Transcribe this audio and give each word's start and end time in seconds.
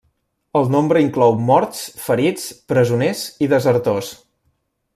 El 0.59 0.63
nombre 0.75 1.01
inclou 1.03 1.35
morts, 1.49 1.83
ferits, 2.05 2.47
presoners 2.73 3.21
i 3.47 3.51
desertors. 3.53 4.11